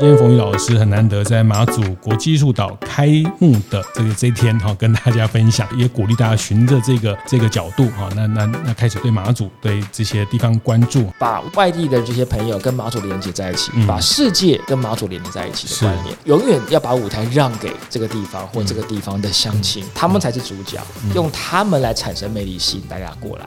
[0.00, 3.06] 今天冯宇老师很难得在马祖国际艺术岛开
[3.38, 20.80] 幕的这个这一天哈，跟大家分享，也鼓励大家循着这个这个角度哈，那那那开始对马祖对这些地方关注，把外地的这些朋友跟马祖连接在一起，把世界跟马祖连接在一起的观念，永远要把舞台让给这个地方或这个地方的乡亲，他们才是主角，
[21.14, 23.46] 用他们来产生魅力，吸引大家过来。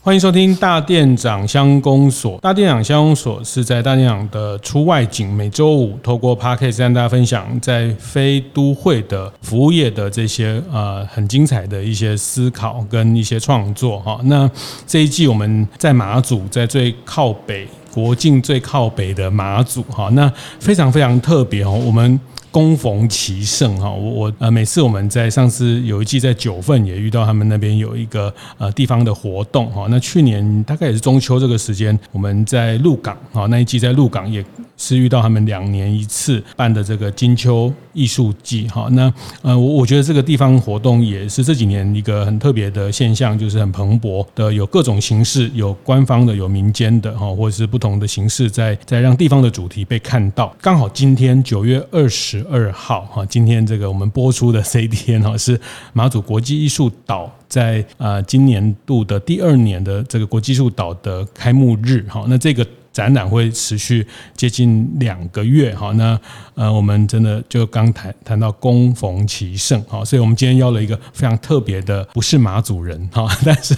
[0.00, 2.38] 欢迎收听大店长乡公所。
[2.38, 14.20] 大店长乡公所是在大店长的出外景，每周五透过 Podcast 跟大家分享在非都会的服务业的这些呃很精彩的一些思考跟一些创作哈。
[14.24, 14.48] 那
[14.86, 22.18] 这一季我们在马祖，在最靠北国境最靠北的马祖哈，那非常非常特别哦，我们。
[22.50, 34.44] 恭逢其盛哈，我我呃每次我们在上次有一季在九份也遇到他们那边有一个呃地方的活动哈，那去年大概也是中秋这个时间，我们在鹿港哈，那一季在鹿港也
[34.78, 39.12] 是遇到他们两年一次办的这个金秋艺术季哈，那
[39.42, 50.56] 呃我我觉得这个地方活动也是这几年一个很特别的现象，就是很蓬勃的有各种形式，有官方的，有民间的哈，或者是不同的形式在在让地方的主题被看到。
[50.62, 52.38] 刚好今天九月二十。
[52.50, 55.60] 二号哈，今天这个我们播出的这一天哈，是
[55.92, 62.24] 马祖国际艺术岛在呃今年度的第二年的这个国际艺术岛的开幕日哈。
[62.28, 62.64] 那这个
[62.98, 64.04] 展览会持续
[64.34, 65.92] 接近两个月哈。
[65.92, 66.20] 那
[66.56, 73.76] 呃，我们真的就刚谈谈到攻逢其胜哈，所以我们今天邀了一个非常特别的，不是马祖人哈， 但是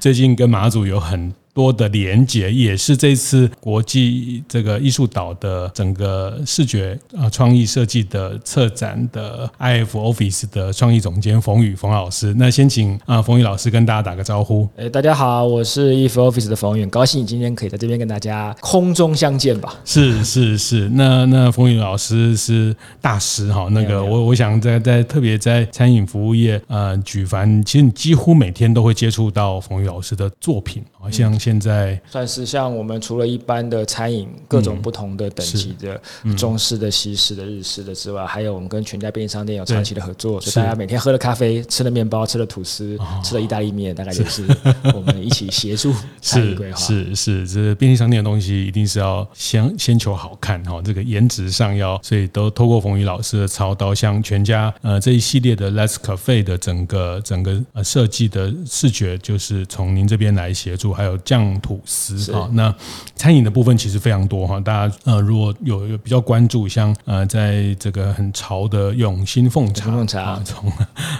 [0.00, 12.34] 最近跟马祖有很多的连接，也是这次国际这个艺术岛的整个视觉啊创意设计的策展的 IF Office 的创意总监冯宇冯老师。
[12.36, 14.68] 那先请啊冯宇老师跟大家打个招呼。
[14.76, 19.74] 哎，大家好，我是 IF Office 的冯宇，高兴今天可以在这边跟大家空中相见吧。
[19.86, 23.66] 是是是，那那冯宇老师是大师哈。
[23.70, 31.34] 那个我我想在在特别在餐饮服务业呃举凡，其实你几乎每天都会接触到冯宇老师的作品，好像。
[31.46, 36.00] 现在算是像我们除了一般的餐饮，各种不同的等级的
[36.36, 44.44] 中式的、西式的、日式的之外，还有我们跟全家便利商店有长期的合作，所以大家每天喝了咖啡、吃了面包、吃了吐司、吃了意大利面，大概就是
[44.92, 46.76] 我们一起协助餐饮规划。
[46.76, 61.16] 是是，这便利商店的东西一定是要先先求好看哈，这个颜值上要，所以都透过冯宇老师的操刀，像全家呃这一系列的 Let's Cafe 的整个整个呃设计的视觉，就是从您这边来协助，还有。
[61.36, 62.74] 酱吐司哈，那
[63.14, 64.58] 餐饮的部分其实非常多哈。
[64.60, 70.72] 大家呃，如果有有比较关注，像呃，在这个很潮的永兴凤茶，凤茶从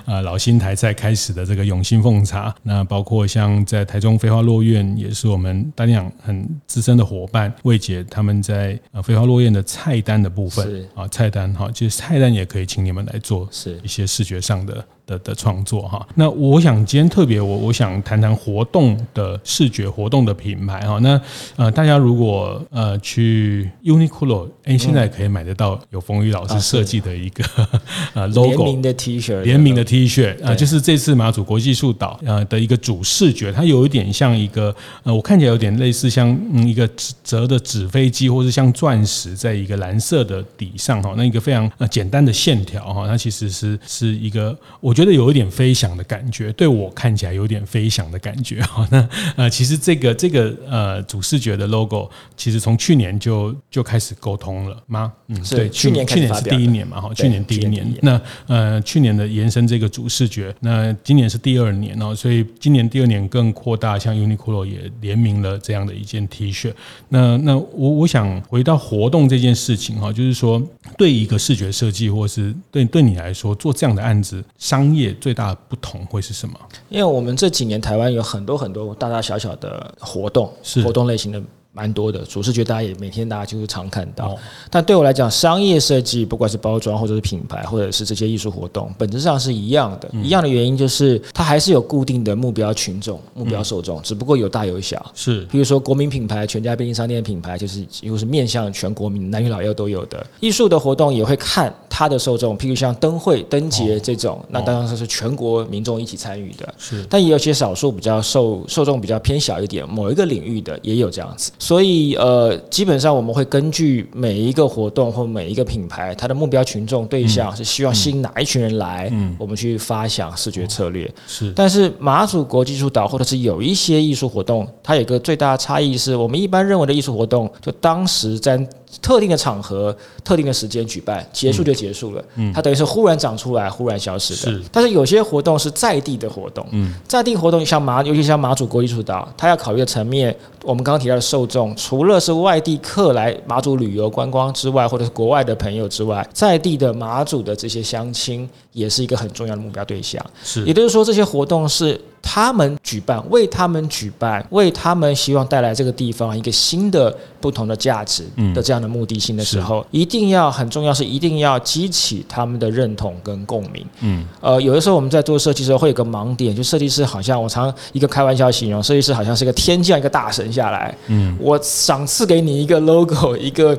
[0.06, 14.84] 呃老新台菜开始的这个永兴凤茶，那包括像在台中飞花落苑，也是我们大店长很资深的伙伴魏姐他们在呃飞花落苑的菜单的部分啊，菜单哈，其实菜单也可以请你们来做是一些视觉上的。
[15.06, 21.20] 的的创作哈，那我想今天特别我我想谈谈活动的视觉活动的品牌哈，那
[21.54, 27.44] 呃大家如果呃去 Uniqlo，哎现在可以买得到有冯宇老师设计的一个
[28.14, 34.74] 呃 logo 联名的 T 恤，联名的 T 恤啊，就是这次马祖国际艺术岛呃的一个主视觉，它有一点像一个
[35.04, 36.88] 呃我看起来有点类似像一个
[37.22, 44.95] 折的纸飞机，或是像钻石在一个蓝色的底上哈，那一个非常呃简单的线条哈，它其实是是一个我。
[44.96, 48.88] 觉得有一点飞翔的感觉，对我看起来有点飞翔的感觉 哈。
[48.90, 55.12] 那呃，其实这个这个呃主视觉的 logo，其实从去年就就开始沟通了吗？
[55.26, 57.86] 嗯，对，去年去年是第一年嘛哈，去年第一年。
[58.00, 66.72] 那呃，去年的延伸这个主视觉，那今年是第二年哦，所以今年第二年更扩大，像 Uniqlo 也联名了这样的一件 T 恤。
[67.10, 70.62] 那那我我想回到活动这件事情哈，就是说
[70.96, 74.85] 对一个视觉设计，或是对对你来说做这样的案子商。
[74.86, 76.54] 商业最大的不同会是什么？
[76.88, 81.42] 因为我们这几年台湾有很多很多大大小小的活动，是活动类型的。
[81.72, 84.34] 蛮多的主视觉，大家也每天大家就是常看到。
[84.70, 90.08] 但对我来讲，商业设计不管是包装或者是品牌，或者是这些艺术活动，本质上是一样的。
[90.24, 95.04] 一样的原因就是它还是有固定的目标群众、目标受众，只不过有大有小。
[95.14, 100.26] 是，比如说国民品牌，全家便利商店品牌，就是几乎是面向全国民，男女老幼都有的。
[100.40, 101.70] 艺术的活动也会看。
[101.98, 106.74] 他的受众，譬如像灯会、灯节这种，那当然是全国民众一起参与的。
[106.76, 111.50] 是，但也有些少数比较受受众比较偏小一点，某一个领域的也有这样子。
[111.58, 121.10] 所以呃，基本上我们会根据每一个活动或每一个品牌，它的目标群众对象是希望吸引哪一群人来，嗯，我们去发想视觉策略。
[121.26, 128.62] 是，但是马祖国际艺术岛或者是有一些艺术活动，它有一个最大的差异是我们一般认为的艺术活动，就当时在。
[129.02, 129.94] 特定的场合、
[130.24, 132.24] 特定的时间举办，结束就结束了。
[132.36, 134.52] 嗯，它等于是忽然长出来，忽然消失的。
[134.52, 136.66] 是，但是有些活动是在地的活动。
[136.70, 150.24] 嗯，在地活动像马，尤其像马祖国际艺术岛，它要考虑的层面，我们刚刚提到的受众，除了是外地客来马祖旅游观光之外，或者是国外的朋友之外，在地的马祖的这些乡亲，也是一个很重要的目标对象。
[150.42, 152.00] 是，也就是说，这些活动是。
[152.28, 163.86] 他们举办，为他们举办，为他们希望带来这个地方一个新的、不同的价值的这样的目的性的时候，嗯、一定要很重要，是一定要激起他们的认同跟共鸣。
[164.00, 173.78] 嗯，呃，有的时候我们在做设计的时候会有个盲点，就设计师好像我常一个开玩笑形容，设计师好像是一个天降一个大神下来，嗯，我赏赐给你一个 logo，一个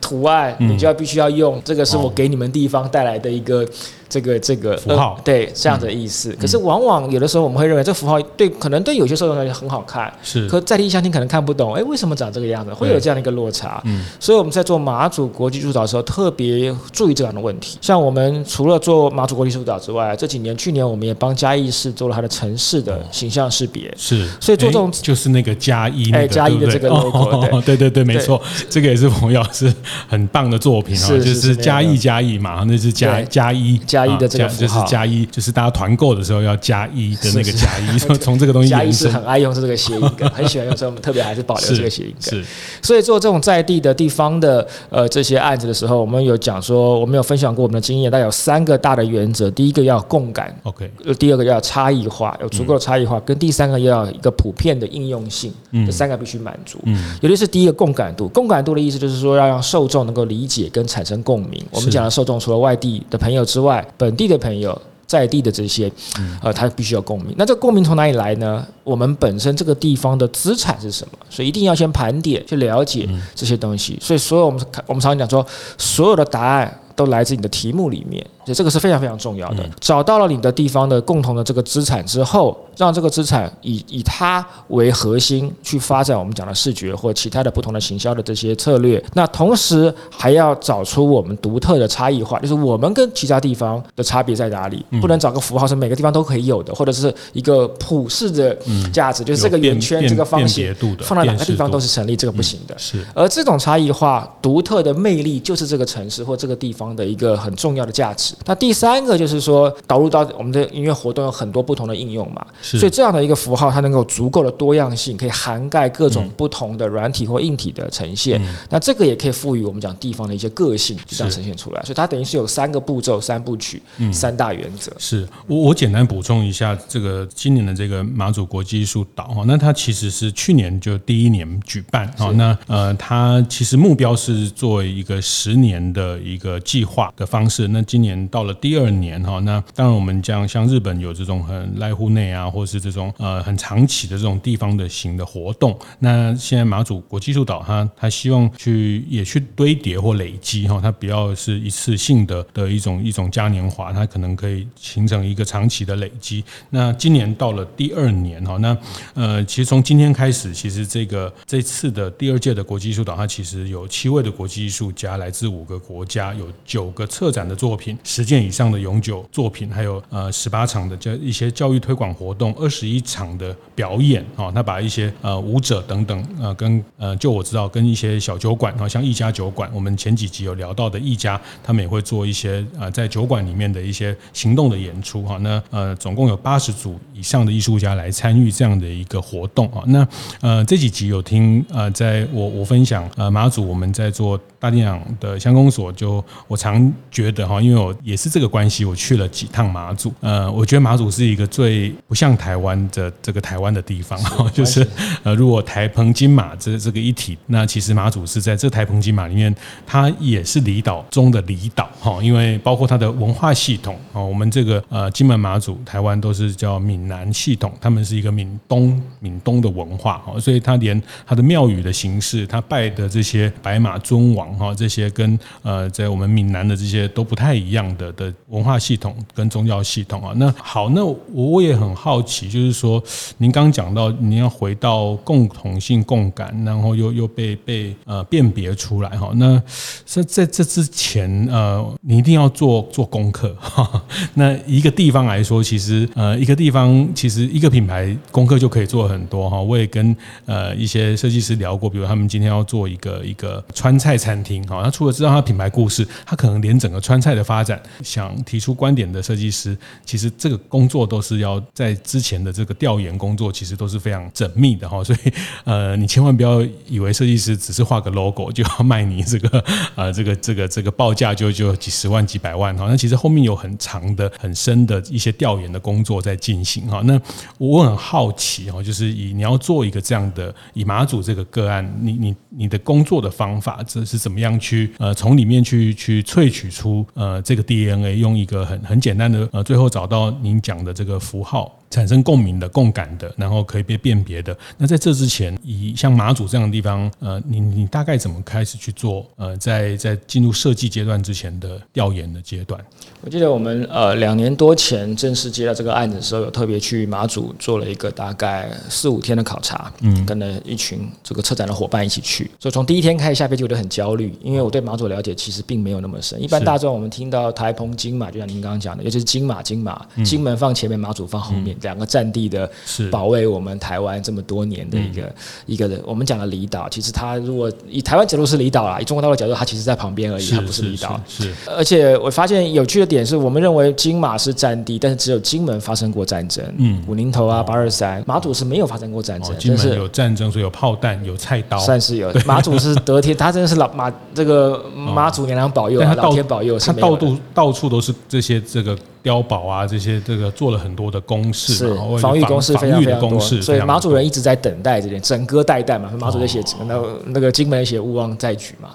[0.00, 3.68] 图案，你就要必须要用，这个是我给你们地方带来的一个。
[4.12, 12.72] 这个这个符号，呃、对这样的意思，嗯、可是往往有的时候我们会认为这符号对可能对有些受众来讲很好看，是，可在地相亲可能看不懂，哎，为什么长这个样子？
[12.74, 13.80] 会有这样的一个落差。
[13.84, 17.76] 嗯，所以我们在做马祖国际艺术岛的时候，特别注意这样的问题。
[17.82, 27.76] 像我们除了做马祖国际艺术岛之外，这几年去年我们也帮嘉义市做了它的城市的形象识别，是，所以做这种就是那个嘉义，哎，嘉义的这个 logo，对。
[27.76, 29.72] 对对，没错，这个也是冯老师
[30.06, 33.80] 很棒的作品啊，就是嘉义嘉义嘛，那是嘉嘉义。
[33.86, 34.84] 嘉义的这个符号。
[34.84, 38.68] 加一就是大家团购的时候要加一的那个加一， 从从这个东西。
[38.68, 42.30] 加一是很爱用这个谐音梗，很喜欢用，所以我们特别还是保留这个谐音梗。
[42.30, 42.44] 是，
[42.80, 50.86] 所以做这种在地的地方的呃这些案子的时候，我们有讲说，我们有分享过我们的经验，但有三个大的原则：第一个要共感，OK；
[51.18, 55.52] 第二个要差异化，有足够的差异化；跟第三个要一个普遍的应用性，
[55.86, 56.78] 这三个必须满足。
[56.84, 61.62] 嗯，尤其是第一个共感度，共感度的意思就是说要让受众能够理解跟产生共鸣。
[61.70, 64.80] 我们讲的受众除了外地的朋友之外，本地的朋友。
[65.04, 65.92] 在地的这些，
[66.40, 67.34] 呃，他必须要共鸣。
[67.36, 68.66] 那这个共鸣从哪里来呢？
[68.82, 71.18] 我们本身这个地方的资产是什么？
[71.28, 73.98] 所以一定要先盘点，去了解这些东西。
[74.00, 75.46] 所以，所有我们我们常常讲说，
[75.76, 78.26] 所有的答案都来自你的题目里面。
[78.46, 79.68] 所以这个是非常非常重要的。
[79.80, 89.02] 找到了你的地方的共同的这个资产之后，让这个资产以以它为核心去发展我们讲的视觉或其他的不同的行销的这些策略。
[89.14, 94.84] 那同时还要找出我们独特的差异化，就是我们跟其他地方的差别在哪里？
[95.00, 98.56] 不能找个符号是每个地方都可以有的，或者是一个普世的
[98.92, 102.74] 价值，就是这个圆圈、这个方形放到哪个地方都是成立，这个不行的。
[102.78, 103.04] 是。
[103.14, 108.34] 而这种差异化、独特的魅力，就是这个城市或这个地方的一个很重要的价值。
[108.46, 118.40] 那第三个就是说，导入到我们的音乐活动有很多不同的应用嘛，所以这样的一个符号，它能够足够的多样性，可以涵盖各种不同的软体或硬体的呈现。
[118.70, 121.82] 那这个也可以赋予我们讲地方的一些个性，就这样呈现出来。
[121.82, 124.92] 所以它等于是有三个步骤、三部曲、嗯三大原则。
[124.98, 138.52] 是我我简单补充一下，这个今年的这个马祖国际艺术岛哈，那它其实是去年就第一年举办啊，那呃，它其实目标是作为一个十年的一个计划的方式，那今年到了。
[138.62, 145.76] 第二年哈，那当然我们讲像日本有这种很濑户内啊，或是这种呃很长期的这种地方的型的活动。
[145.98, 156.44] 那现在马祖国际艺术岛，它它希望去也去堆叠或累积哈，它比较是一次性的的一种一种嘉年华，它可能可以形成一个长期的累积。
[156.70, 158.76] 那今年到了第二年哈，那
[159.14, 185.38] 呃其实从今天开始，其实这个这次的第二届的国际艺术岛，它其实有七位的国际艺术家来自五个国家，有九个策展的作品，十件以上的永久作品，还有呃十八场的教一些教育推广活动，二十一场的表演啊，他把一些呃舞者等等呃跟呃就我知道跟一些小酒馆啊，像一家酒馆，我们前几集有聊到的一家，他们也会做一些呃在酒馆里面的一些行动的演出哈。
[185.38, 189.84] 那呃总共有八十组以上的艺术家来参与这样的一个活动啊。
[189.86, 190.04] 那
[190.40, 198.32] 呃这几集有听呃在我我分享呃马祖我们在做大电影的乡公所，就我常觉得哈，因为我也是。
[198.32, 204.18] 这个关系，我去了几趟马祖，呃，我觉得马祖是一个最不像像台湾的这个台湾的地方，
[204.52, 204.86] 就是
[205.22, 209.54] 呃，如果台澎金马这这个一体，那其实马祖是在这台澎金马里面，
[209.86, 230.32] 它也是离岛中的离岛哈，因为包括它的文化系统啊，我们这个呃金门马祖台湾都是叫闽南系统，他们是一个闽东闽东的文化哈，所以它连它的庙宇的形式，它拜的这些白马尊王哈，这些跟呃在我们闽南的这些都不太一样的的文化系统跟宗教系统啊。
[230.36, 233.02] 那好，那我也很好奇，就是说
[233.38, 239.30] 您刚讲到您要回到共同性共感，然后又又被被呃辨别出来哈。
[239.36, 239.60] 那
[240.04, 244.02] 在在这之前呃，你一定要做做功课哈。
[244.34, 249.60] 那一个地方来说，其实呃一个地方其实一个品牌功课就可以做很多哈。
[249.60, 250.14] 我也跟
[250.46, 265.02] 呃一些设计师聊过，比如他们今天要做一个一个川菜餐厅哈，他除了知道他品牌故事，他可能连整个川菜的发展，想提出观点的设计师，其实这个工作都是要在之前的这个调研工作，其实都是非常缜密的哈。
[265.08, 265.32] 所以
[265.64, 269.64] 呃，你千万不要以为设计师只是画个 logo 就要卖你这个
[269.96, 272.84] 呃这个这个这个报价就就几十万几百万哈。
[272.86, 277.00] 那其实后面有很长的很深的一些调研的工作在进行哈。
[277.06, 277.18] 那
[277.56, 291.74] 我很好奇哈，就是以你要做一个这样的以马祖这个个案，你你你的工作的方法这是怎么样去呃从里面去去萃取出呃这个 DNA，用一个很很简单的呃最后找到您讲的这个符号。
[291.92, 294.56] 产生共鸣的、共感的，然后可以被辨别的。
[294.78, 299.26] 那在这之前，以像马祖这样的地方，呃，你你大概怎么开始去做？
[299.36, 302.80] 呃，在在进入设计阶段之前的调研的阶段。
[303.20, 312.50] 我记得我们呃两年多前正式接到这个案子的时候，有特别去马祖做了一个大概四五天的考察，嗯，跟了一群这个策展的伙伴一起去。
[312.58, 316.42] 所以从第一天开始下飞机，我就很焦虑，因为我对马祖了解其实并没有那么深。
[316.42, 321.76] 一般大众我们听到台澎金马，就像您刚刚讲的，尤其是金马金马，金门放前面，马祖放后面。
[321.82, 322.68] 两个战地的
[323.10, 325.34] 保卫我们台湾这么多年的一个
[325.66, 331.20] 一个人，我们讲的离岛，其实它如果以台湾角度是离岛啦，以中国大陆角度，它其实在旁边而已，它不是离岛。
[331.28, 336.64] 是，而且我发现有趣的点是，我们认为金马是战地，但是只有金门发生过战争。
[336.78, 339.56] 嗯，武宁头啊，八二三，马祖是没有发生过战争。
[339.58, 342.32] 金门有战争，所以有炮弹，有菜刀，算是有。
[342.46, 348.96] 马祖是得天， 他真的是老马这个妈祖娘娘保佑，老天保佑，他到处到处都是这些这个。
[349.22, 356.10] 碉堡啊，这些这个做了很多的攻势，是防御工事非常非常多，所以马主人一直在等待这点，整戈待旦嘛。
[356.18, 358.90] 马主在写那那个金门写勿忘在举嘛，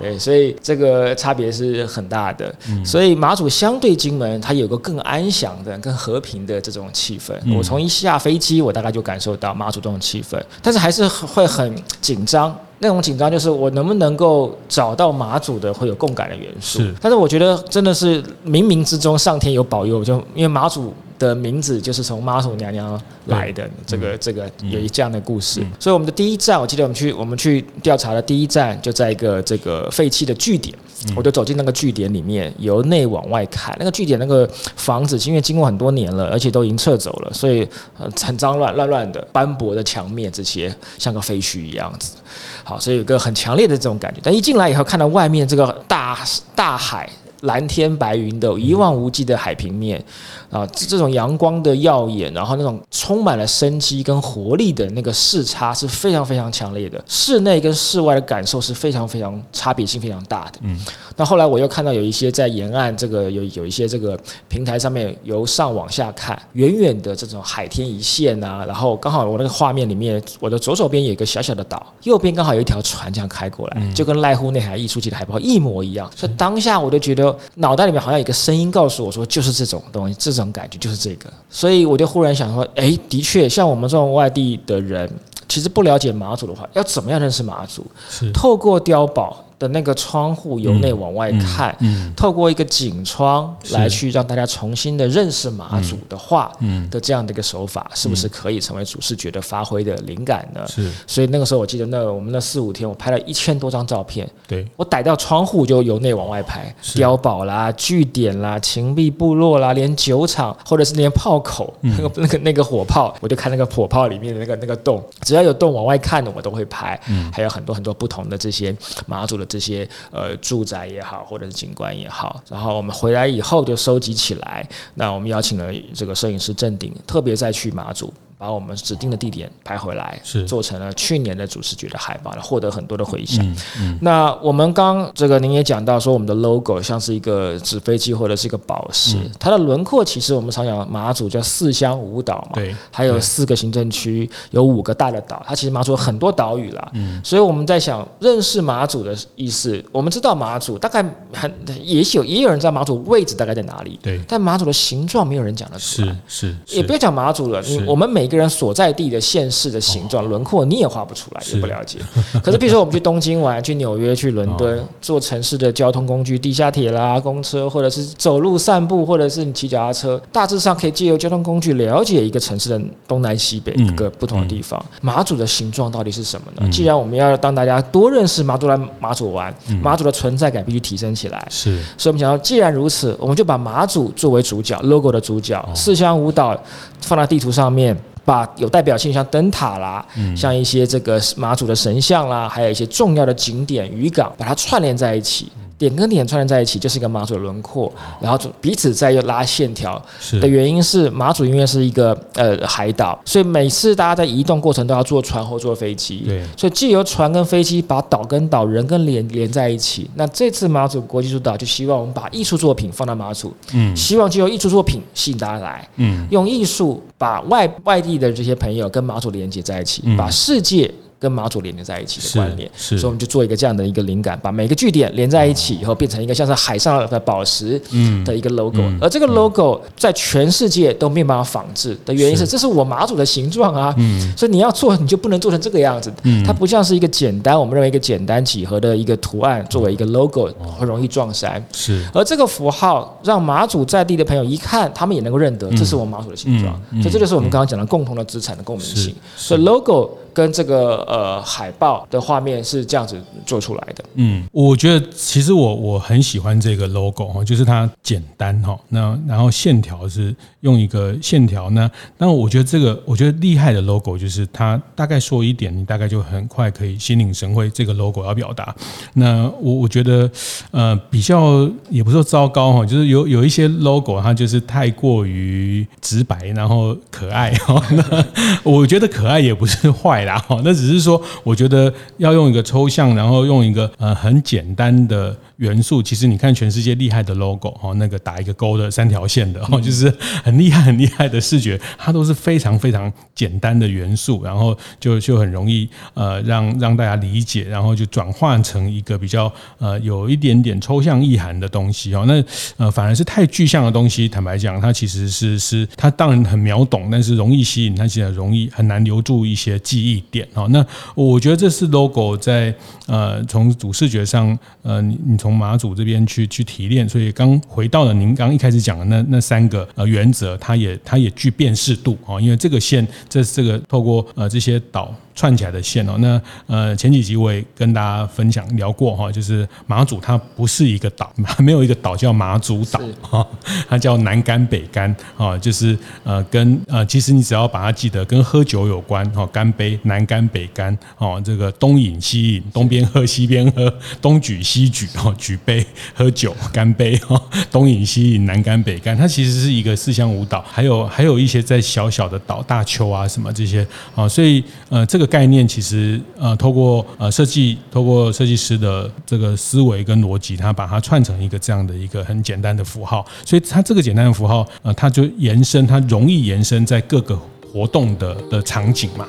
[0.00, 2.52] 对，所以这个差别是很大的。
[2.84, 7.34] 所以马祖相对金门，它有个更安详的、更和平的这种气氛。
[7.54, 12.56] 我从一下飞机，我大概就感受到马祖这种气氛，但是还是会很紧张。
[12.82, 30.74] 那种紧张就是我能不能够找到马祖的会有共感的元素，是，但是我觉得真的是冥冥之中上天有保佑，就因为马祖的名字就是从妈祖娘娘来的，这个这个有一这样的故事，所以我们的第一站，我记得我们去我们去调查的第一站就在一个这个废弃的据点，
[31.14, 42.16] 我就走进那个据点里面，由内往外看，那个据点那个房子因为经过很多年了，而且都已经撤走了，所以很脏乱乱乱的斑驳的墙面这些像个废墟一样子。
[42.64, 44.20] 好，所以有个很强烈的这种感觉。
[44.22, 46.18] 但一进来以后，看到外面这个大
[46.54, 47.08] 大海，
[47.42, 50.02] 蓝天白云的一望无际的海平面。
[50.50, 60.58] 啊，这种阳光的耀眼，然后那种充满了生机跟活力的那个视差是非常非常强烈的，室内跟室外的感受是非常非常差别性非常大的。
[60.62, 60.76] 嗯，
[61.16, 64.18] 那后来我又看到有一些在沿岸这个有有一些这个
[64.48, 76.10] 平台上面由上往下看，远远的这种海天一线啊，然后刚好我那个画面里面，我的左手边有一个小小的岛，右边刚好有一条船这样开过来，就跟濑户内海溢出去的海报一模一样。
[76.16, 80.50] 所以当下我就觉得脑袋里面好像有一个声音告诉我说，就是这种东西，这种。
[80.52, 85.08] 感觉就是这个，所以我就忽然想说，哎，的确，像我们这种外地的人，
[85.48, 87.86] 其实不了解马祖的话，要怎么样认识马祖？
[88.08, 89.44] 是透过碉堡。
[89.60, 96.50] 的那个窗户由内往外看，嗯嗯、透过一个景窗来去让大家重新的认识马祖的话，
[96.90, 100.66] 的这样的一个手法，是不是可以成为主视觉的发挥的灵感呢？
[100.66, 104.26] 是，所以那个时候我记得那我们那四五天，我拍了一千多张照片。
[104.48, 116.98] 对，我逮到窗户就由内往外拍，碉堡啦、据点啦、秦壁部落啦，连酒厂或者是连炮口，那个那个那个火炮，我就看那个火炮里面的那个那个洞，只要有洞往外看的，我都会拍。
[117.08, 118.74] 嗯，还有很多很多不同的这些
[119.04, 119.49] 马祖的。
[119.50, 124.66] 这些呃住宅也好，或者是景观也好，然后我们回来以后就收集起来。
[124.94, 130.42] 那我们邀请了这个摄影师郑鼎，特别再去马祖把我们指定的地点拍回来，是。
[130.46, 133.44] 做成了去年的主视觉的海报，获得很多的回响。
[133.44, 146.90] 嗯嗯、那我们刚这个您也讲到说，我们的 logo 像是一个纸飞机或者是一个宝石，嗯、它的轮廓其实我们常讲马祖叫四乡五岛嘛，对，还有四个行政区，有五个大的岛，它其实马祖有很多岛屿啦。
[146.94, 151.52] 嗯，所以我们在想认识马祖的意思，我们知道马祖大概很
[151.84, 158.29] 也许有也有人知道马祖位置大概在哪里，对，但马祖的形状没有人讲得出来，是是，也不要讲马祖了，你我们每。
[158.30, 161.98] 一个人所在地的县市的形状轮廓，你也画不出来，也不了解。
[162.44, 174.80] 可是，比如说我们去东京玩，去纽约、去伦敦， 坐城市的交通工具，地下铁啦、公车，或者是走路散步，或者是你骑脚踏车，大致上可以借由交通工具了解一个城市的东南西北各个不同的地方。
[175.02, 176.70] 马祖的形状到底是什么呢？
[176.70, 181.44] 既然我们要让大家多认识马祖来马祖玩，马祖的存在感必须提升起来。
[181.50, 186.56] 是，所以我们想要，既然如此，我们就把马祖作为主角，logo 的主角，四乡舞蹈
[187.00, 187.96] 放在地图上面。
[188.30, 195.48] 把有代表性，像灯塔啦，嗯、像一些这个马祖的神像啦，还有一些重要的景点渔港，把它串联在一起。
[195.80, 199.98] 点跟点串联在一起，就是一个马祖的轮廓，然后彼此再又拉线条。
[200.32, 206.18] 的原因是马祖因为是一个呃海岛，所以每次大家在移动过程都要坐船或坐飞机。
[206.26, 210.10] 对，所以既由船跟飞机把岛跟岛人跟连连在一起。
[210.16, 220.92] 那这次马祖国际主岛就希望我们把艺术作品放到马祖，嗯，希望就由艺术作品吸引大家来，嗯，用艺术把外外地的这些朋友跟马祖连接在一起，嗯、把世界。
[221.20, 227.78] 跟马祖连接在一起的观念，所以我们就做一个这样的一个灵感，把每个据点连在一起以后，变成一个像是海上的宝石
[228.24, 228.80] 的一个 logo。
[228.98, 233.94] 而这个 logo 在全世界都没有办法仿制的原因是，这是我马祖的形状啊。
[234.34, 236.10] 所以你要做，你就不能做成这个样子。
[236.46, 241.62] 它不像是一个简单，我们认为一个简单几何的一个图案作为一个 logo，很容易撞衫。
[241.70, 242.02] 是。
[242.14, 246.80] 而这个符号让马祖在地的朋友一看，他们也能够认得，这是我们马祖的形状。
[247.02, 249.14] 所以这就是我们刚刚讲的共同的资产的共鸣性。
[249.36, 250.16] 所以 logo。
[250.32, 254.04] 跟这个呃海报的画面是这样子做出来的。
[254.14, 261.90] 嗯，我觉得其实我我很喜欢这个 logo 哈，就是它简单哈，那然后线条是用一个线条呢。
[262.18, 268.74] 那我觉得这个我觉得厉害的 logo 就是它大概说一点，你大概就很快可以心领神会这个 logo 要表达。
[269.14, 270.30] 那我我觉得
[270.70, 277.82] 呃比较也不是说糟糕哈，就是有有一些 logo 它就是太过于直白，然后可爱哈。
[277.90, 278.24] 那
[278.70, 280.19] 我觉得可爱也不是坏。
[280.64, 285.36] 那只是说，我觉得要用一个抽象，然后用一个呃很简单的。
[285.60, 290.10] 元素其实你看全世界厉害的 logo 哈，那个打一个勾的三条线的哈，就是
[290.42, 302.24] 很厉害很厉害的视觉，它都是非常非常简单的元素，然后就就很容易呃让让大家理解，然后就转换成一个比较呃有一点点抽象意涵的东西哦。
[302.26, 302.42] 那
[302.78, 310.66] 呃反而是太具象的东西，坦白讲，它其实是是它当然很秒懂，但是容易吸引，它其实容易很难留住一些记忆点哦。
[310.70, 310.82] 那
[311.14, 312.74] 我觉得这是 logo 在
[313.06, 325.12] 呃从主视觉上呃你你从从马祖这边去去提炼，所以刚回到了您刚一开始讲的那那三个呃原则，它也它也具辨识度啊，因为这个线这这个透过呃这些岛。
[325.34, 333.46] 串起来的线哦，那呃前几集我也跟大家分享聊过哈，就是马祖它不是一个岛， 没有一个岛叫马祖岛哈，
[333.88, 347.40] 它叫南干北干啊，就是呃跟呃其实你只要把它记得跟喝酒有关哈，干杯南干北干哦，这个东饮西饮，东边喝西边喝，东举西举哦，举杯喝酒干杯哈，
[347.70, 355.30] 东饮西饮南干北干，它其实是一个四乡五岛，还有还有一些在小小的岛大丘啊什么这些啊，所以呃这这个。
[355.30, 367.38] 概念其实呃，透过呃设计，透过设计师的这个思维跟逻辑，他把它串成一个这样的一个很简单的符号，所以它这个简单的符号，呃，它就延伸，它容易延伸在各个
[367.72, 369.24] 活动的的场景嘛。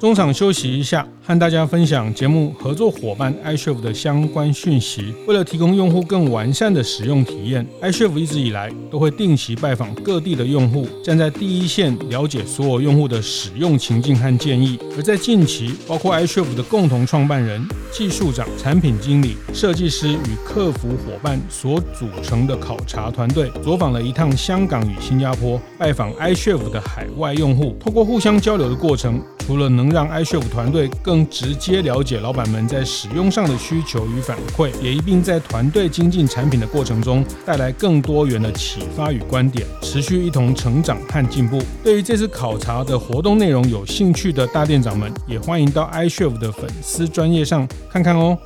[0.00, 1.06] 中场休息一下。
[1.26, 5.14] 和大家分享节目合作伙伴 iCHEF 的相关讯息。
[5.26, 14.78] 为了提供用户更完善的使用体验，iCHEF 一直以来都会定期拜访各地的用户，站在第一线了解所有用户的使用情境和建议。
[14.98, 27.74] 而在近期，包括 iCHEF 的共同创办人、技术长、产品经理、设计师与客服伙伴所组成的考察团队，走访了一趟香港与新加坡，拜访 iCHEF 的海外用户。
[27.80, 41.62] 透过互相交流的过程，除了能让 iCHEF 团队更更直接了解老板们在使用上的需求与反馈，也一并在团队精进产品的过程中带来更多元的启发与观点，持续一同成长和进步。
[41.84, 48.36] 对于这次考察的活动内容有兴趣的大店长们，也欢迎到 iCHEF 的粉丝专业上看看哦。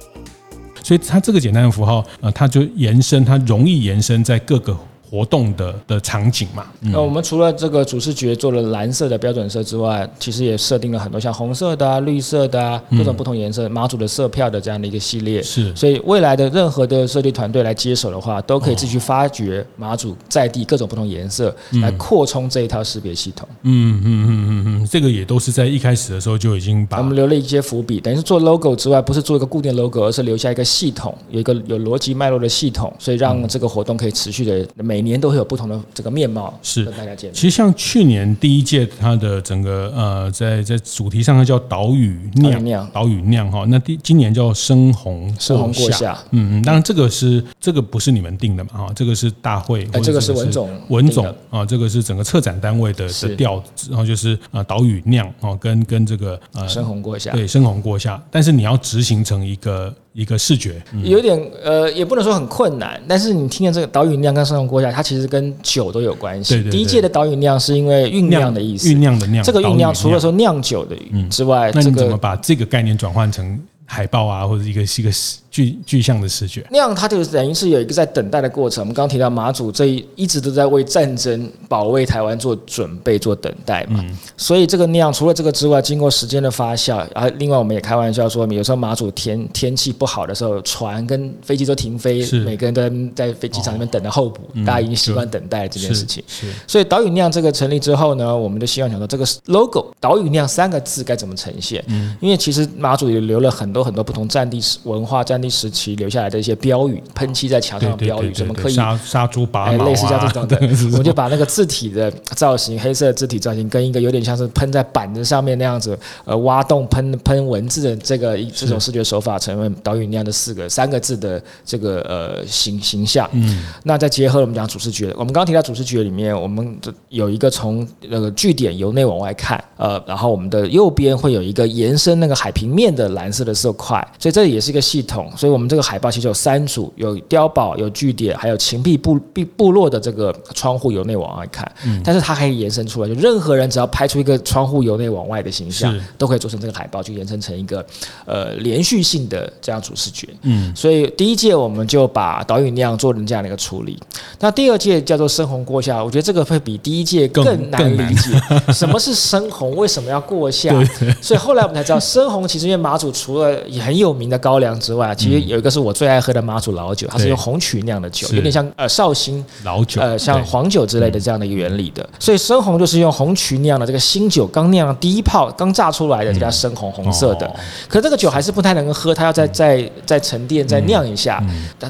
[0.82, 4.78] 所以它这个简单的符号，呃，它就延伸，它容易延伸在各个。
[5.08, 6.66] 活动的的场景嘛。
[6.80, 15.42] 那、嗯、我们除了这个主视觉做了蓝色的标准色之外，其实也设定了很多像红色的啊、绿色的啊，各种不同颜色马祖的色票的这样的一个系列。
[15.42, 23.48] 是，所以未来的任何的设计团队来接手的话，都可以自己去发掘马祖在地各种不同颜色，来扩充这一套识别系统。
[23.62, 36.84] 嗯嗯嗯嗯嗯，这个也都是在一开始的时候就已经把我们留了一些伏笔，等于是做 logo 之外，不是做一个固定 logo，而是留下一个系统，有一个有逻辑脉络的系统，所以让这个活动可以持续的每年都会有不同的这个面貌，是。
[36.84, 37.34] 跟大家见面。
[37.34, 43.50] 其实像去年第一届它的整个呃，在在主题上它叫岛屿酿岛屿酿。
[43.50, 59.94] 哈，那第今年叫深红深红过夏，嗯嗯，当然这个是这个不是你们定的嘛哈，这个是大会，哎，这个是文总文总啊，这个是整个策展单位的的调子，然后就是呃岛屿酿哦，跟跟这个呃深红过夏，对深红过夏，但是你要执行成一个。
[60.12, 66.54] 一个视觉、嗯、有点呃，也不能说很困难，但是你听见这个岛屿酿跟深红过夏，它其实跟酒都有关系。
[66.54, 69.44] 对对对，第一届的岛屿酿是因为酝酿的意思，酝酿的酿。
[69.44, 70.96] 这个酝酿除了说酿酒的
[71.30, 75.10] 之外，那你怎么把这个概念转换成海报啊，或者一个一个
[75.50, 78.82] 具具象的视觉，那样它就等于是有一个在等待的过程。
[78.82, 84.04] 我们刚刚提到马祖这一一直都在为战争保卫台湾做准备、做等待嘛。
[84.06, 96.22] 嗯、所以这个那样除了这个之外，经过时间的发酵，啊，另外我们也开玩笑说，有时候马祖天天气不好的时候，船跟飞机都停飞，每个人都在在飞机场里面等着候补，哦、大家已经习惯等待这件事情。
[96.66, 101.82] 所以岛屿酿这个成立之后呢，我们就希望想说这个 logo“ 岛屿酿”三个字该怎么呈现？
[101.88, 105.48] 嗯，因为其实马祖也留了很多很多不同战地文化、战地。
[105.58, 109.88] 时期留下来的一些标语，喷漆在墙上的标语，什么可以杀杀猪拔毛啊？
[109.88, 110.56] 类似像这种的，
[110.92, 123.28] 我们就把那个字体的造型，黑色的字体造型，跟一个有点像是喷在板子上面那样子，呃，挖洞喷喷文字的这个这种视觉手法，成为岛屿那样的四个三个字的这个呃形形象。
[123.32, 135.27] 嗯，那再结合我们讲主视觉，我们刚刚提到主视觉里面，我们有一个从那个据点由内往外看，呃，然后我们的右边会有一个延伸那个海平面的蓝色的色块，所以这也是一个系统。
[135.36, 141.70] 所以，我们这个海报其实有三组，有碉堡、有据点，还有秦壁部部部落的这个窗户由内往外看。
[141.84, 147.84] 嗯，但是它可以延伸出来，就任何人只要拍出一个窗户由内往外的形象，都可以做成这个海报，就延伸成一个
[148.24, 150.28] 呃连续性的这样主视觉。
[150.42, 153.98] 嗯，所以第一届我们就把岛屿酿做成这样的一个处理。
[154.40, 158.30] 那第二届叫做深红过夏，我觉得这个会比第一届更难理解。
[158.72, 159.74] 什么是深红？
[159.76, 160.72] 为什么要过夏？
[161.20, 165.68] 所以后来我们才知道，深红其实因为马祖除了也很有名的高粱之外，其实有一个。
[165.68, 172.08] 是我最爱喝的马祖老酒，它是用红曲酿的酒，有点像呃绍兴老酒，呃像黄酒之类的这样的一个原理的。
[172.18, 177.54] 所以深红就是用红曲酿的这个新酒，刚酿第一泡刚榨出来的，叫深红，红色的。
[177.86, 181.44] 可这个酒还是不太能够喝，它要再再再沉淀，再酿一下，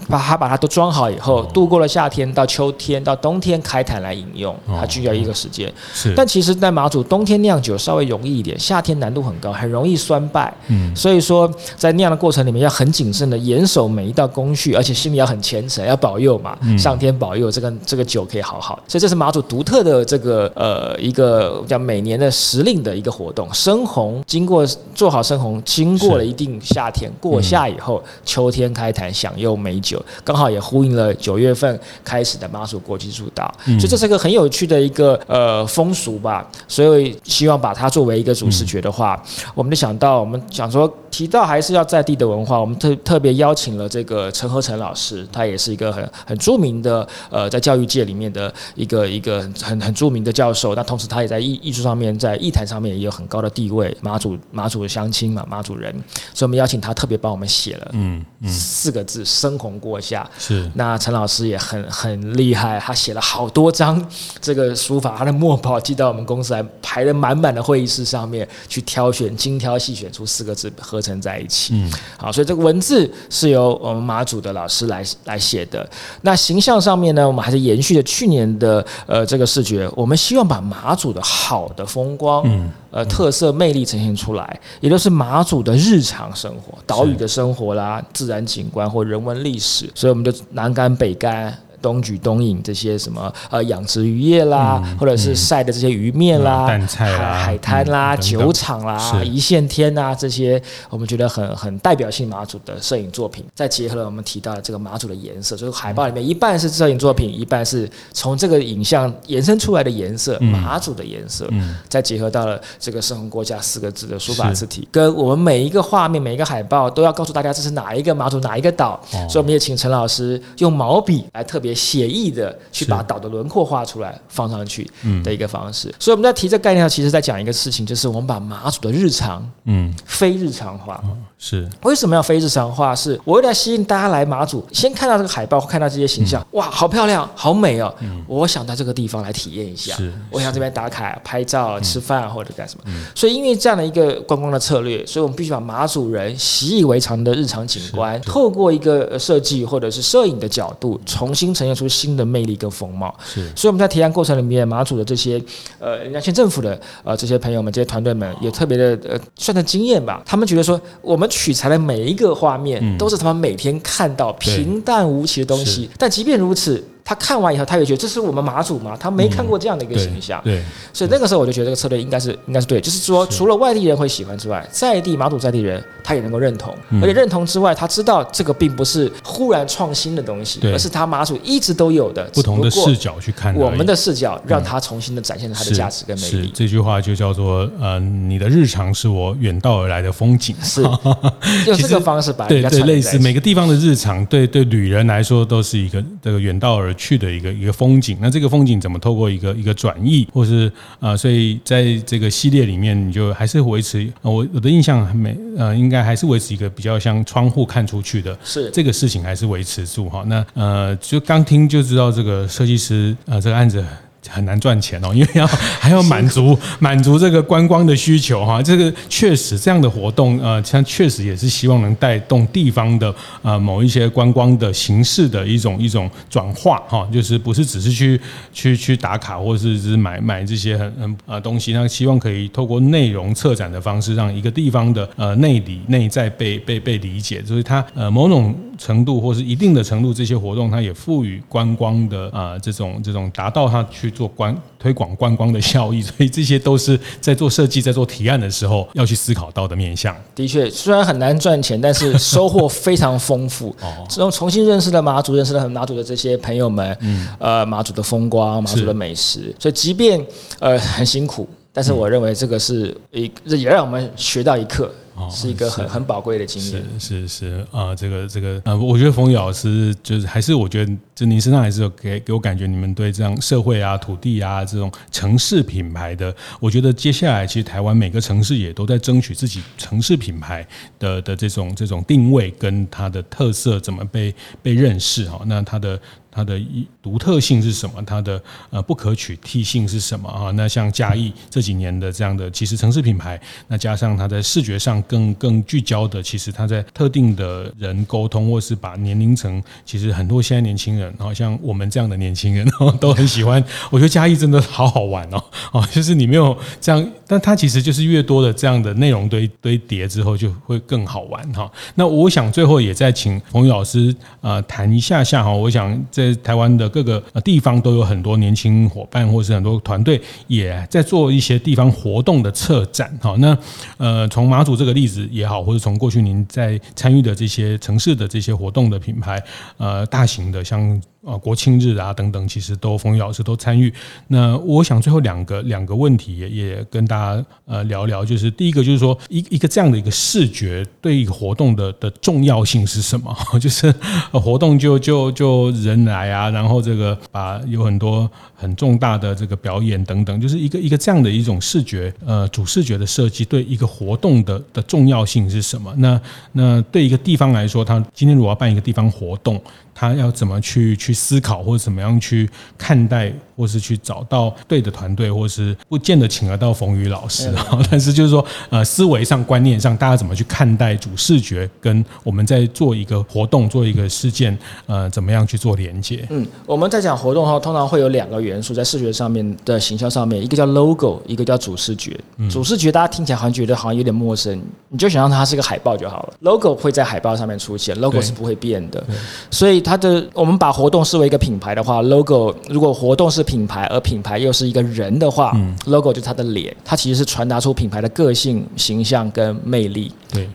[0.08, 5.72] 把它把它都装好以后，度过了夏天到秋天到冬天开坛来饮用，它需要一个时间。
[5.94, 10.52] 是，但其实，在马祖冬天酿酒稍微容易一点，夏天难度很高，很容易酸败。
[10.66, 18.78] 嗯，所以说在酿的过程里面要很谨慎的严守每一道工序，而且心里要很虔诚，要保佑嘛，上天保佑这个这个酒可以好好。
[18.86, 23.48] 所以这是马祖独特的这个呃一个叫每年的时令的一个活动。
[23.54, 33.52] 生红经过做好生红，经过了一定夏天过夏以后，秋天开坛享用美酒，刚好也呼应了九月份开始的马祖国际树岛。
[33.64, 36.46] 所以这是一个很有趣的一个呃风俗吧。
[36.66, 39.22] 所以希望把它作为一个主视觉的话，
[39.54, 44.08] 我们就想到我们想说提到还是要在地的文化，我们特特别邀请了这。
[44.08, 50.74] 个陈和成老师，他也是一个很很著名的呃，在教育界里面的一个一个很很著名的教授。
[50.74, 53.94] 那同时，他也在艺艺术上面，在艺坛上面也有很高的地位。
[54.00, 55.92] 马祖马祖的乡亲嘛，马祖人，
[56.32, 58.48] 所以我们邀请他特别帮我们写了嗯嗯。
[58.48, 60.26] 四个字“深红过夏”。
[60.38, 60.70] 是。
[60.74, 64.02] 那陈老师也很很厉害，他写了好多张
[64.40, 71.74] 这个书法，他的墨宝寄到我们公司来，排得满满的会议室上面去挑选，精挑细选出四个字合成在一起。
[71.74, 72.97] 嗯，好，所以这个文字
[73.28, 73.68] 是由。
[73.82, 75.88] 我们马祖的老师来来写的，
[76.22, 91.56] 那形象上面呢，我们还是延续了去年的呃这个视觉，我们希望把马祖的好的风光，嗯，呃特色魅力呈现出来，也就是马祖的日常生活、岛屿的生活啦、自然景观或人文历史，所以我们就南干北干。
[91.82, 100.60] 东莒东引这些什么呃养殖渔业啦，嗯、或者是晒的这些鱼面啦、淡菜啦、海海滩啦、嗯、酒厂啦、一线天啊这些，
[100.90, 121.67] 我们觉得很很代表性马祖的摄影作品，再结合了我们提到的这个马祖的颜色，所以海报里面一半是摄影作品，一半是从这个影像延伸出来的颜色，嗯、马祖的颜色，嗯、再结合到了这个“深红国家”四个字的书法字体，跟我们每一个画面、每一个海报都要告诉大家这是哪一个马祖哪一个岛，哦、所以我们也请陈老师用毛笔来特别。
[121.68, 124.90] 别写意的去把岛的轮廓画出来放上去
[125.22, 125.94] 的一个方式。
[125.98, 131.04] 所以我们在提这个概念上，其实在讲一个事情，就是我们把马祖的日常，嗯，非日常化。
[131.38, 132.94] 是为什么要非日常化？
[132.94, 137.94] 是我为了吸引大家来马祖，先看到这个海报，看到这些形象，哇，好漂亮，好美哦！
[138.26, 139.96] 我想到这个地方来体验一下，
[140.30, 142.84] 我想这边打卡、拍照、吃饭或者干什么。
[143.14, 153.14] 所以因为这样的一个观光的策略，所以我们必须把马祖人习以为常的日常景观，透过一个设计或者是摄影的角度，重新呈现出新的魅力跟风貌。
[153.24, 155.40] 是，所以我们在提案过程里面，马祖的这些
[155.78, 160.20] 呃，人家县政府的呃这些朋友们、这些团队们，也特别的呃，算是经验吧。
[160.26, 166.82] 他们觉得说，我们取材的每一个画面，都是他们每天看到平淡无奇的东西，但即便如此。
[167.08, 168.94] 他看完以后，他也觉得这是我们马祖嘛？
[169.00, 186.52] 他没看过这样的一个形象，嗯、对，对，所以那个时候我就觉得这个策略应该是应该是对，就是说除了外地人会喜欢之外，在地马祖在地人他也能够认同，嗯、而且认同之外，他知道这个并不是忽然创新的东西，而是他马祖一直都有的不同的视角去看，我们的视角让他重新的展现他的价值跟魅力。
[186.54, 190.82] 这句话就叫做呃，你的日常是我远道而来的风景，是。
[191.66, 197.72] 用这个方式把对对类似每个地方的日常，对对旅人来说都是一个这个远道而去的一个一个。
[197.78, 200.66] 风景，那这个风景怎么透过一个一个转译，或是
[200.98, 210.24] 啊、呃，所以在这个系列里面，你就还是维持我我的印象很美，呃，应该还是维持一个比较像窗户看出去的，是这个事情还是维持住哈。
[210.26, 213.84] 那呃，就刚听就知道这个设计师啊、呃，这个案子。
[214.28, 215.46] 很难赚钱哦， 因为要
[215.80, 218.62] 还要满足满足这个观光的需求哈。
[218.62, 228.20] 这个确实这样的活动，呃，像确实也是希望能带动地方的呃某一些观光的形式的一种一种转化哈，就是不是只是去
[228.52, 244.10] 去去打卡或者是只是买买这些很很呃东西，那希望可以透过内容策展的方式，让一个地方的呃内里内在被被被理解，就是它呃某种程度或是一定的程度，这些活动它也赋予观光的啊、呃、这种这种达到它去。
[244.18, 250.16] 做观推广观光的效益，所以这些都是在做设计、在做提案的时候要去思考到的面向。
[250.34, 253.68] 的确，虽然很难赚钱，但是收获非常丰富。
[253.80, 260.20] 哦，这种重新认识了马祖，认识了马祖的这些朋友们，嗯，呃，马祖的风光、马祖的美食，所以即便
[260.58, 264.92] 呃很辛苦，但是我认为这个是一也让我们学到一课。
[265.30, 280.66] 是一个很很宝贵的经验，是是是啊，这个这个呃，我觉得冯宇老师就是还是我觉得，就您身上还是有给给我感觉，你们对这样社会啊、土地啊这种城市品牌的，我觉得接下来其实台湾每个城市也都在争取自己城市品牌
[280.98, 286.00] 的的这种这种定位跟它的特色怎么被被认识哈，那它的。
[286.30, 288.04] 它的一独特性是什么？
[288.04, 290.52] 它的呃不可取替性是什么啊？
[290.52, 302.64] 那像嘉义这几年的这样的，其实城市品牌，那加上它在视觉上更更聚焦的，其实他在特定的人沟通，或是把年龄层，其实很多现在年轻人，好像我们这样的年轻人
[303.00, 303.64] 都很喜欢。
[303.90, 305.42] 我觉得嘉义真的好好玩哦，
[305.72, 311.70] 哦，就是你没有这样，但它其实就是越多的这样的内容堆堆叠之后，就会更好玩哈。
[311.94, 316.34] 那我想最后也再请冯宇老师呃谈一下下哈，我想在。
[316.48, 323.14] 台湾的各个地方都有很多年轻伙伴，或是很多团队也在做一些地方活动的策展。
[323.20, 323.58] 哈，那
[323.98, 329.42] 呃，从马祖这个例子也好，或者从过去您在参与的这些城市的这些活动的品牌，
[329.76, 330.98] 呃，大型的像。
[331.26, 333.92] 啊，国庆日啊等等，其实都冯宇老师都参与。
[334.28, 343.36] 那我想最后两个两个问题也也跟大家呃聊聊，就是第一个就是说一一个这样的一个视觉对一个活动的的重要性是什么？
[343.60, 343.92] 就是
[344.32, 355.94] 活动就就就人来啊，然后这个把有很多很重大的这个表演等等，就是一个一个这样的一种视觉呃主视觉的设计对一个活动的的重要性是什么？
[355.98, 356.20] 那
[356.52, 359.62] 那对一个地方来说，他今天如果要办一个地方活动。
[360.00, 367.66] 他要怎么去去思考，或者怎么样去看待，或是去找到对的团队，或是不见得请得到冯宇老师啊。
[367.90, 376.24] 但是就是说，呃，思维上、观念上，大家怎么去看待主视觉，跟我们在做一个活动、做一个事件，呃，怎么样去做连接？
[376.30, 382.16] 嗯，我们在讲活动的话，通常会有两个元素在视觉上面的行销上面，一个叫 logo，一个叫主视觉。
[382.48, 386.34] 主视觉大家听起来好像觉得好像有点陌生，你就想象它是个海报就好了。
[386.42, 389.02] logo 会在海报上面出现，logo 是不会变的，
[389.50, 389.78] 所以。
[389.88, 400.12] 它的我们把活动视为一个品牌的话，logo 如果活动是品牌，而品牌又是一个人的话，嗯，logo 就是他的脸，它其实是传达出品牌的个性、形象跟魅力。
[400.30, 400.46] 对，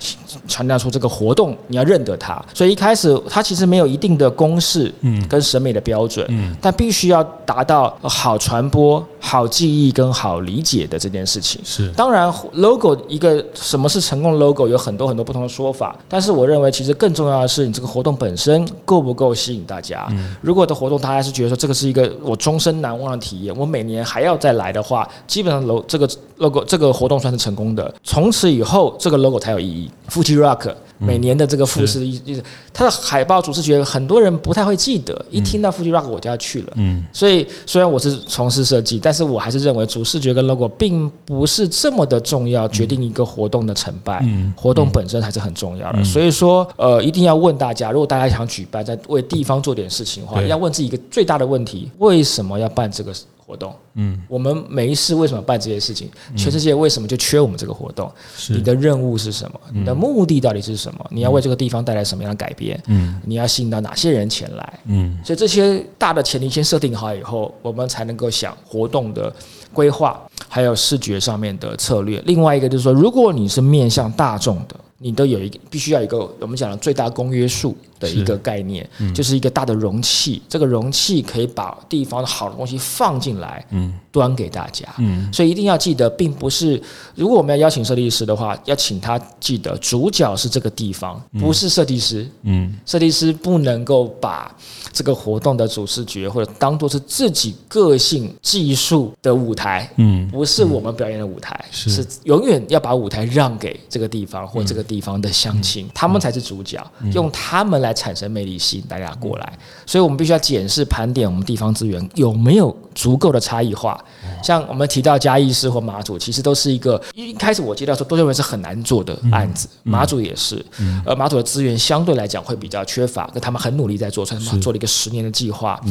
[0.47, 2.39] 传达出这个活动你要认得它。
[2.53, 9.03] 所以一开始它其实没有一定的公式，嗯，跟审美的标准，嗯，但必须要达到好传播。
[9.25, 11.62] 好记忆跟好理解的这件事情。
[11.63, 20.06] 是，当然 logo 一个什么是成功 logo 有很多很多不同的说法，但是我认为其实更重要的是你这个活动本身够不够吸引大家。
[20.12, 27.91] 嗯，如果的活动大家是觉得说这个是一个我终身难忘的体验，我每年还要再来的话，基本上楼这个 logo 这个活动算是成功的。
[28.04, 29.89] 从此以后，这个 logo 才有意义。
[30.10, 30.72] 夫妻 rock。
[31.06, 36.74] 每年的这个富士意意思，它的海报主视觉很多人不太会记得，一听到 Fuji Rock 我就要去了。
[36.76, 44.22] 嗯，所以虽然我是从事设计，但是我还是认为主视觉跟 logo 并不是这么的重要，决定一个活动的成败。
[44.24, 46.04] 嗯，活动本身还是很重要的。
[46.04, 53.13] 所以说，呃，一定要问大家，如果大家想举办，在为地方做点事情的话，要问自己一个最大的问题：为什么要办这个？
[53.45, 56.10] 活动，嗯，我们每一次为什么办这些事情？
[56.36, 58.12] 全世界为什么就缺我们这个活动？
[58.49, 59.60] 你的任务是什么？
[59.73, 61.06] 你的目的到底是什么？
[61.10, 62.82] 你要为这个地方带来什么样的改变？
[62.88, 64.79] 嗯，你要吸引到哪些人前来？
[64.86, 69.34] 嗯，所以这些大的前提先设定好以后，我们才能够想活动的
[69.73, 72.21] 规划，还有视觉上面的策略。
[72.25, 74.75] 另外一个就是说，如果你是面向大众的。
[74.99, 86.82] 你都有一个必须要有一个我们讲的最大公约数的一个概念，嗯、就是一个大的容器，这个容器可以把地方的好的东西放进来，嗯，端给大家，嗯，所以一定要记得，并不是
[87.16, 94.56] 如果我们要邀请设计师的话，要请他记得主角是这个地方，不是设计师，嗯，设计师不能够把
[94.94, 102.08] 这个活动的主视觉或者当做是自己个性技术的舞台，嗯，不是我们表演的舞台，是，是。
[102.24, 104.94] 永远要把舞台让给这个地方或这个地方。
[104.94, 106.80] 地方的乡亲，他们才是主角，
[107.13, 109.53] 用他们来产生魅力，吸引大家过来。
[109.86, 113.99] 所以，我们必须要检视、盘点我们地方资源有没有足够的差异化。
[114.43, 119.67] 像我们提到嘉义市或马祖，其实都是一个一开始我接到说都认为是很难做的案子。
[119.84, 120.63] 马祖也是，
[121.06, 125.82] 呃，马祖的资源相对来讲会比较缺乏，那他们很努力在做，所以他们做了一个十年的计划。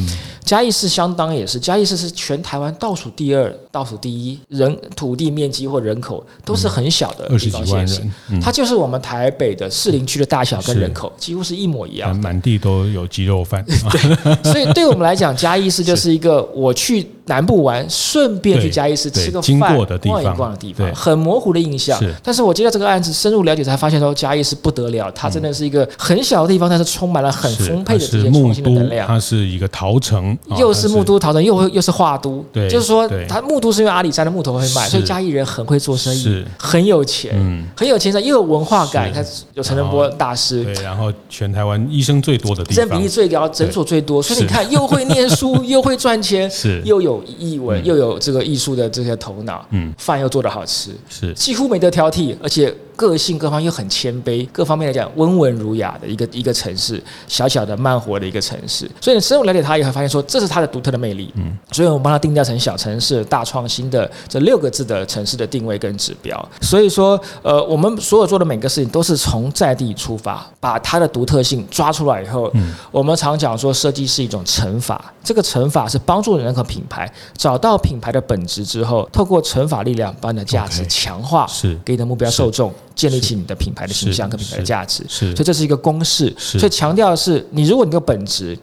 [0.45, 8.01] 嘉义市相当也是，嘉义市是全台湾倒数第二、倒数第一人土地面积或人口都是很小的地方县市，
[8.41, 8.93] 它就是我们。
[8.93, 13.63] 我们台北的士林区的大小跟人口几乎是一模一样，满地都有鸡肉饭。
[13.65, 19.59] 对，所以对我们来讲，嘉义市就是一个我去南部玩，顺便去嘉义市吃个饭、
[20.01, 21.99] 逛一逛的地方，很模糊的印象。
[22.21, 29.07] 但是我接到这个案子，深入了解才发现说，嘉义市不得了，它真的是一个很小的地方，但是充满了很丰沛的这些创新的能量。
[29.07, 32.43] 它是一个陶城，又是木都陶城，又又是画都。
[32.51, 37.33] 对，就是说，它木都是因为阿里山的木头会卖，所以嘉义人很会做生意，很有钱，
[37.75, 38.85] 很有钱的，又有文化。
[38.87, 46.81] 感，你看有陈仁波大师，对，然后全台湾医生最多的地方，占比例最高，诊所最多，所以你看又会念书， 又会赚钱，是。
[46.83, 52.73] 又有艺文，又有这个艺术的这些头脑，嗯，饭又做得好吃，是几乎没得挑剔，而且。
[52.95, 61.31] 个性各方又很谦卑，各方面来讲温文儒雅的一个一个城市，小小的慢活的一个城市，所以你深入了解它，以后发现说这是它的独特的魅力。
[61.35, 66.49] 嗯，所以我们帮它定调成小城市大创新的这六个字的城市的定位跟指标。
[66.61, 82.71] 所以说，呃，我们所有做的每个事情都是从在地出发，把它的独特性抓出来以后，嗯，我们常讲说设计是一种乘法，这个乘法是帮助人和品牌找到品牌的本质之后，透过乘法力量把你的价值强化，是给你的目标受众。
[82.95, 85.35] 建立起你的品牌的形象跟品牌的价值，是。
[85.35, 86.33] 所以这是一个公式。
[86.37, 88.57] 所以强调的是，你如果你的本质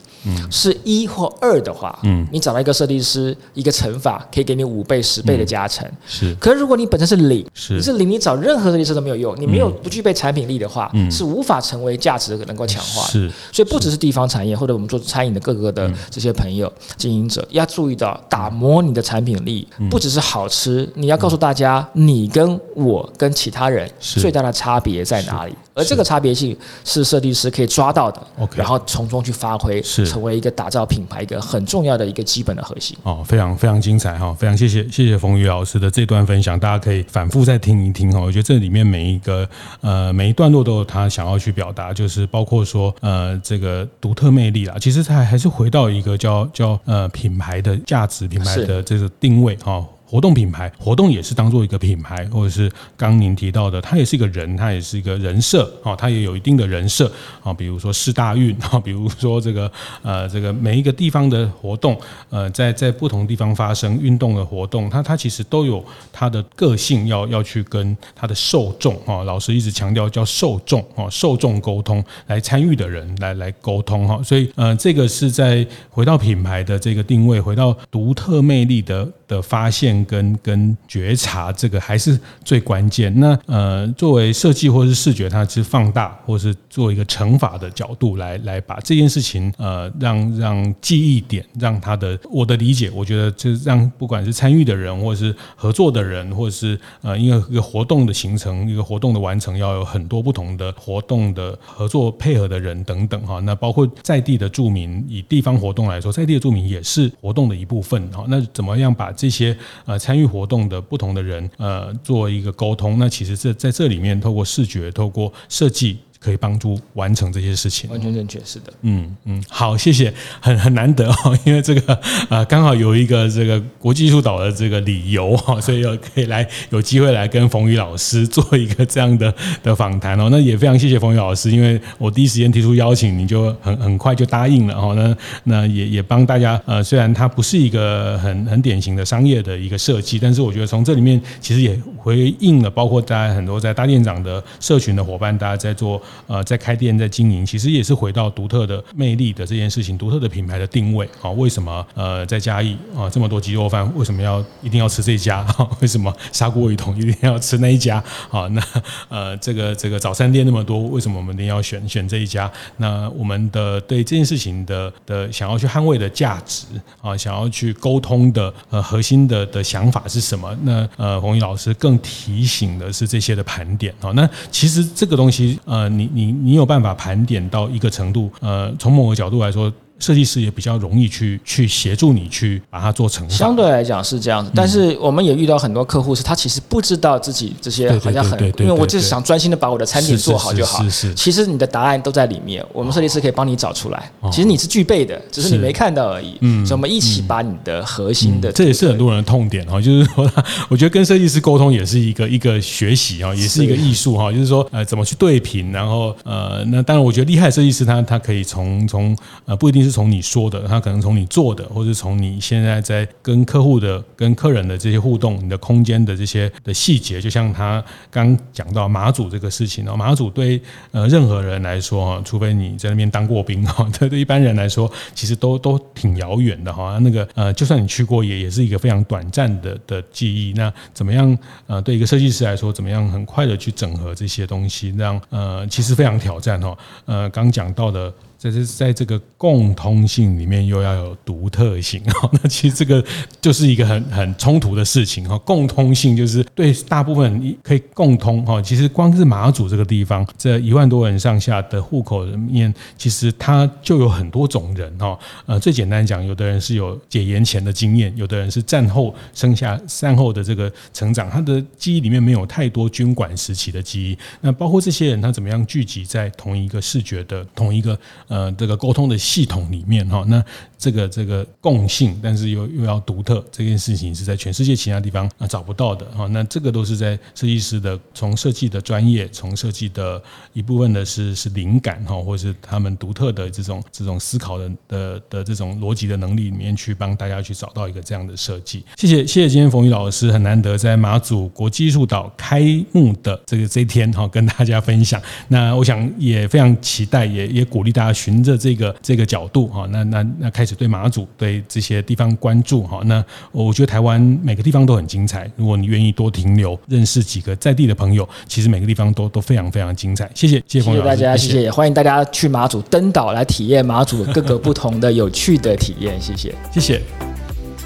[0.50, 5.90] 是一或二的话，嗯，你找到一个设计师，一个乘法可以给你五倍、十倍的加成。
[6.06, 13.12] 是，可是如果你本身是零，你是零，你找任何设计师都没有用，你没有不具备产品力的话，是无法成为价值的能够强化的。
[13.12, 25.54] 是，所以不只是地方产业或者我们做餐饮的各个的这些朋友经营者要注意到，打磨你的产品力，不只是好吃，你要告诉大家，你跟我跟其他人最大的差别在哪里？
[25.74, 32.96] 而这个差别性是设计师可以抓到的，OK，然后从中去发挥，是成为一个打造品牌一个很重要的一个基本的核心。
[33.04, 38.20] 哦，非常非常精彩哈，非常谢谢谢谢冯宇老师的这段分享，大家可以反复再听一听哈。
[38.20, 39.48] 我觉得这里面每一个
[39.80, 49.82] 呃每一段落都有他想要去表达，就是包括说呃这个独特魅力啦，其实它还是回到一个叫叫呃品牌的价值、品牌的这个定位哈。
[50.10, 57.08] 活动品牌，活动也是当做一个品牌，或者是刚您提到的，它也是一个人，它也是一个人设，啊，它也有一定的人设，
[57.44, 59.70] 啊，比如说世大运，啊，比如说这个
[60.02, 61.96] 呃，这个每一个地方的活动，
[62.28, 79.08] 呃，在在不同地方发生运动的活动，它它其实都有它的个性要，要去跟它的受众，哈，老师一直强调叫受众，啊，受众沟通来参与的人来来沟通，哈，所以呃，这个是在回到品牌的这个定位，回到独特魅力的。
[79.30, 83.12] 的发现跟跟觉察，这个还是最关键。
[83.20, 103.38] 那呃，作为设计或是视觉，它是放大或是做一个乘法的角度来来把这件事情呃，让让记忆点，让他的我的理解，我觉得就是让不管是参与的人，或者是合作的人，或者是呃，因为一个活动的形成，一个活动的完成，要有很多不同的活动的合作配合的人等等哈。
[103.40, 108.24] 那包括在地的住民，以地方活动来说，在地的住民也是活动的一部分哈。
[108.26, 109.54] 那怎么样把这些
[109.84, 112.98] 呃参与活动的不同的人呃做一个沟通？
[112.98, 115.98] 那其实这在这里面，透过视觉，透过设计。
[116.20, 118.70] 可以帮助完成这些事情，完全正确，是的。
[118.82, 121.98] 嗯嗯，好，谢谢，很很难得哦， 因为这个
[122.28, 130.28] 呃刚好有一个这个国际艺术岛的这个理由哈， 所以可以来有机会来跟冯宇老师做一个这样的 的访谈哦。
[130.30, 134.92] 那也非常谢谢冯宇老师，因为我第一时间提出邀请，你就很很快就答应了哈。
[134.94, 145.98] 那那也也帮大家呃，虽然它不是一个很很典型的商业的一个设计，但是我觉得从这里面其实也回应了，包括大家很多在大店长的社群的伙伴，大家在做。
[146.26, 151.30] 呃，在开店，在经营，其实也是回到独特的魅力的这件事情，独特的品牌的定位啊。
[151.30, 155.46] 为什么呃，在嘉义啊这么多鸡肉饭，为什么要一定要吃这家？
[155.80, 158.02] 为什么砂锅鱼桶一定要吃那一家？
[158.30, 158.62] 啊，那
[159.08, 162.50] 呃，这个这个早餐店那么多，为什么我们一定要选选这一家？
[162.76, 166.66] 那我们的对这件事情的的想要去捍卫的价值
[167.00, 170.56] 啊，想要去沟通的呃核心的的想法是什么？
[170.62, 174.10] 那呃，冯宇老师更提醒的是这些的盘点啊。
[174.12, 179.70] 那其实这个东西呃，你你你有办法盘点到一个程度，呃，从某个角度来说。
[180.00, 183.28] 设计师也比较容易去去协助你去把它做成。
[183.30, 190.82] 相对来讲是这样子，但是我们也遇到很多客户是他其实不知道自己这些好像很，因为我就是想专心的把我的餐点做好就好。
[190.84, 191.14] 是是。
[191.14, 194.10] 其实你的答案都在里面，我们设计师可以帮你找出来。
[194.32, 196.36] 其实你是具备的，只是你没看到而已。
[196.40, 196.64] 嗯。
[196.64, 200.30] 所以我们一起把你的核心的，这也是很多人的痛点哈，就是说，
[200.68, 210.60] 我觉得跟设计师沟通也是一个一个学习啊，也是一个艺术哈，就是说呃怎么去对频，然后呃那当然我觉得厉害设计师他他可以从从呃不一定是是从你说的。
[210.68, 220.60] 他可能从你做的，或者从你现在在跟客户的、跟客人的这些互动，你的空间的这些的细节，就像他刚讲到马祖这个事情哦，马祖对
[220.92, 226.98] 呃任何人来说，除非你在那边当过兵哈，对对一般人来说，其实都都挺遥远的哈。
[227.02, 230.52] 那个呃，就算你去过，也也是一个非常短暂的的记忆。
[230.52, 231.36] 那怎么样
[231.66, 236.76] 呃，对一个设计师来说，怎么样很快的去整合这些东西，让呃其实非常挑战哈。
[237.06, 238.12] 呃，刚讲到的。
[238.40, 243.04] 在这在这个共通性里面又要有独特性哈， 那其实这个
[243.38, 245.36] 就是一个很很冲突的事情哈。
[245.40, 255.18] 共通性就是对大部分人可以共通哈，其实光是马祖这个地方，这一万多人上下的户口里面，其实它就有很多种人哈。
[255.44, 264.16] 呃，最简单讲，有的人是有解严前的经验，有的人是战后生下战后的这个成长，他的记忆里面没有太多军管时期的记忆。
[264.40, 267.98] 那包括这些人，他怎么样聚集在同一个视觉的同一个。
[268.30, 270.42] 呃，这个沟通的系统里面哈，那
[270.80, 276.26] 这个这个共性，但是又又要独特，这件事情是在全世界其他地方啊找不到的哈。
[276.28, 280.22] 那这个都是在设计师的从设计的专业，从设计的
[280.54, 288.84] 一部分的是是灵感哈，或者是他们独特的这种这种思考的的的这种逻辑的能力里面去帮大家去找到一个这样的设计。
[288.96, 292.62] 谢谢谢谢今天冯宇老师，很难得在马祖国际艺术岛开
[292.92, 295.20] 幕的这个这一天哈，跟大家分享。
[295.48, 298.10] 那我想也非常期待，也也鼓励大家。
[298.20, 305.50] 循着这个这个角度哈，那那那开始对马祖对这些地方关注哈，那我觉得台湾每个地方都很精彩。
[305.56, 310.30] 如果你愿意多停留，认识几个在地的朋友，其实每个地方都都非常非常精彩。
[310.34, 316.20] 谢谢，谢谢大家，谢谢，也欢迎大家去马祖登岛来体验马祖各个不同的有趣的体验。
[316.20, 317.02] 谢谢，谢谢。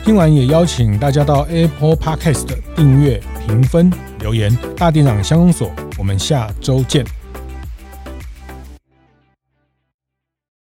[0.05, 4.55] 听完也邀请大家到 Apple Podcast 订阅、评分、留言。
[4.77, 7.24] 大店长相公所，我们下周见。